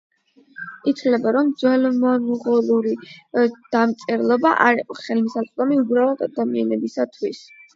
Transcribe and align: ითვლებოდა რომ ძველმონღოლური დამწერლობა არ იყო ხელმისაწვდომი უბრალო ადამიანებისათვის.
ითვლებოდა 0.91 1.33
რომ 1.37 1.51
ძველმონღოლური 1.63 2.95
დამწერლობა 3.77 4.55
არ 4.69 4.83
იყო 4.85 4.99
ხელმისაწვდომი 5.03 5.81
უბრალო 5.87 6.17
ადამიანებისათვის. 6.31 7.47